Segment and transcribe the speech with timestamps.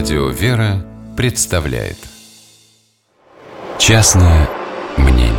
[0.00, 0.82] Радио «Вера»
[1.14, 1.98] представляет.
[3.78, 4.48] Частное
[4.96, 5.34] мнение.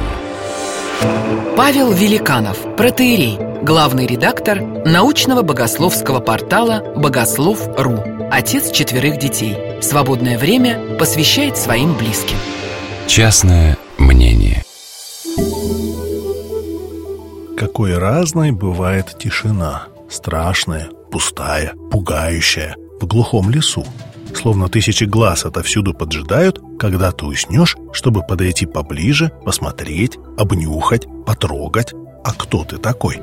[1.57, 9.57] Павел Великанов, протеерей, главный редактор научного богословского портала «Богослов.ру», отец четверых детей.
[9.81, 12.37] Свободное время посвящает своим близким.
[13.07, 14.63] Частное мнение.
[17.57, 19.87] Какой разной бывает тишина.
[20.07, 22.75] Страшная, пустая, пугающая.
[22.99, 23.83] В глухом лесу
[24.35, 31.93] Словно тысячи глаз отовсюду поджидают, когда ты уснешь, чтобы подойти поближе, посмотреть, обнюхать, потрогать.
[32.23, 33.19] А кто ты такой?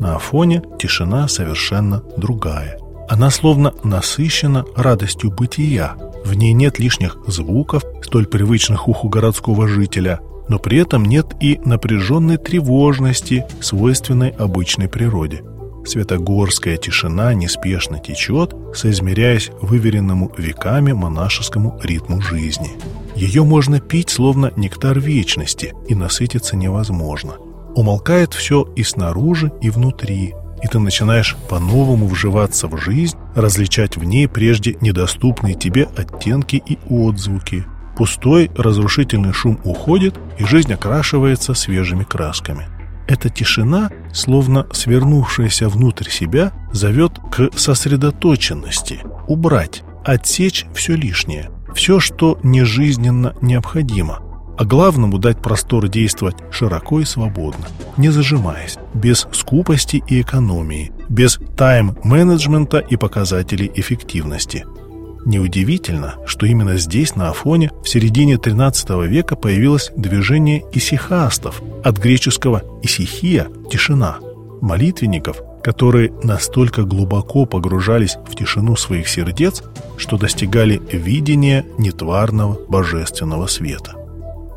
[0.00, 2.78] На Афоне тишина совершенно другая.
[3.08, 5.96] Она словно насыщена радостью бытия.
[6.24, 11.60] В ней нет лишних звуков, столь привычных уху городского жителя, но при этом нет и
[11.64, 15.42] напряженной тревожности, свойственной обычной природе.
[15.88, 22.72] Светогорская тишина неспешно течет, соизмеряясь выверенному веками монашескому ритму жизни.
[23.16, 27.36] Ее можно пить, словно нектар вечности, и насытиться невозможно.
[27.74, 34.04] Умолкает все и снаружи, и внутри, и ты начинаешь по-новому вживаться в жизнь, различать в
[34.04, 37.64] ней прежде недоступные тебе оттенки и отзвуки.
[37.96, 42.66] Пустой разрушительный шум уходит, и жизнь окрашивается свежими красками–
[43.08, 52.38] эта тишина, словно свернувшаяся внутрь себя, зовет к сосредоточенности, убрать, отсечь все лишнее, все, что
[52.42, 54.20] нежизненно необходимо,
[54.58, 61.40] а главному дать простор действовать широко и свободно, не зажимаясь, без скупости и экономии, без
[61.56, 64.64] тайм-менеджмента и показателей эффективности–
[65.24, 72.62] Неудивительно, что именно здесь, на Афоне, в середине XIII века появилось движение исихастов, от греческого
[72.82, 74.18] «исихия»– «тишина»,
[74.60, 79.62] молитвенников, которые настолько глубоко погружались в тишину своих сердец,
[79.96, 83.94] что достигали видения нетварного божественного света.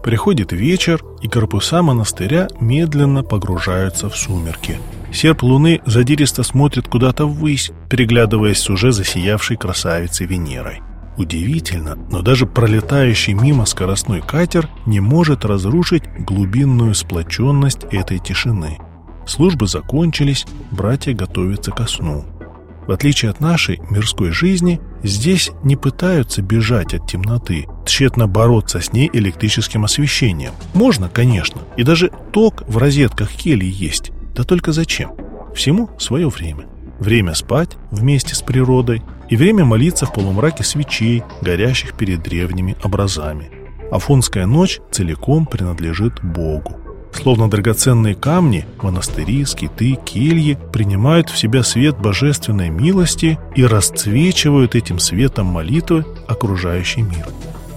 [0.04, 4.80] Приходит вечер, и корпуса монастыря медленно погружаются в сумерки–
[5.12, 10.82] Серп луны задиристо смотрит куда-то ввысь, переглядываясь с уже засиявшей красавицей Венерой.
[11.18, 18.78] Удивительно, но даже пролетающий мимо скоростной катер не может разрушить глубинную сплоченность этой тишины.
[19.28, 22.26] Службы закончились, братья готовятся ко сну.
[22.88, 28.92] В отличие от нашей мирской жизни, здесь не пытаются бежать от темноты, тщетно бороться с
[28.92, 30.54] ней электрическим освещением.
[30.74, 35.12] Можно, конечно, и даже ток в розетках кельи есть, да только зачем?
[35.54, 36.66] Всему свое время.
[37.00, 43.50] Время спать вместе с природой и время молиться в полумраке свечей, горящих перед древними образами.
[43.92, 46.78] Афонская ночь целиком принадлежит Богу.
[47.12, 54.98] Словно драгоценные камни, монастыри, скиты, кельи принимают в себя свет божественной милости и расцвечивают этим
[54.98, 57.28] светом молитвы окружающий мир.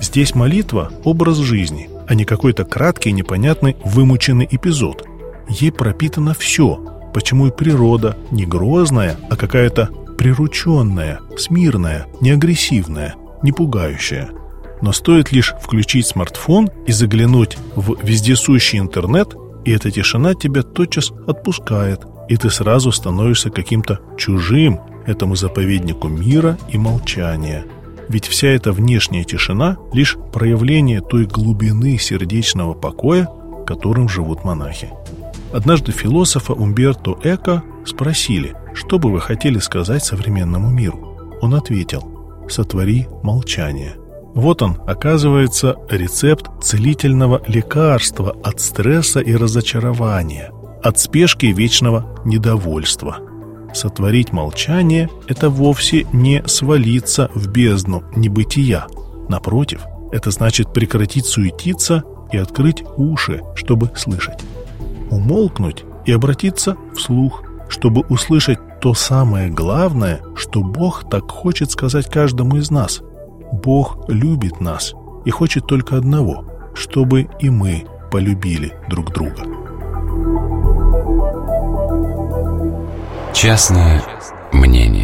[0.01, 5.05] Здесь молитва– образ жизни, а не какой-то краткий, непонятный, вымученный эпизод–
[5.49, 6.81] Ей пропитано все,
[7.13, 14.31] почему и природа не грозная, а какая-то прирученная, смирная, не агрессивная, не пугающая.
[14.81, 19.35] Но стоит лишь включить смартфон и заглянуть в вездесущий интернет,
[19.65, 26.59] и эта тишина тебя тотчас отпускает, и ты сразу становишься каким-то чужим этому заповеднику мира
[26.69, 27.65] и молчания.
[28.09, 33.29] Ведь вся эта внешняя тишина– лишь проявление той глубины сердечного покоя,
[33.67, 34.91] которым живут монахи.
[35.55, 41.39] Однажды философа Умберто Эко спросили, что бы вы хотели сказать современному миру.
[41.43, 43.95] Он ответил «Сотвори молчание».
[44.35, 50.51] Вот он, оказывается, рецепт целительного лекарства от стресса и разочарования,
[50.83, 53.19] от спешки и вечного недовольства.
[53.73, 58.89] Сотворить молчание– это вовсе не свалиться в бездну небытия.
[59.29, 64.41] Напротив, это значит прекратить суетиться и открыть уши, чтобы слышать
[65.15, 72.57] умолкнуть и обратиться вслух, чтобы услышать то самое главное, что Бог так хочет сказать каждому
[72.57, 73.03] из нас.
[73.53, 74.95] Бог любит нас
[75.25, 76.45] и хочет только одного,
[76.75, 79.43] чтобы и мы полюбили друг друга.
[83.33, 84.03] Частное
[84.53, 85.04] мнение